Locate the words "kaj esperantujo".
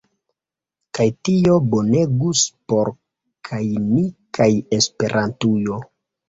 4.39-5.79